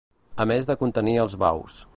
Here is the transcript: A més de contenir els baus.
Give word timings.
A 0.45 0.47
més 0.51 0.69
de 0.71 0.77
contenir 0.85 1.15
els 1.27 1.37
baus. 1.45 1.81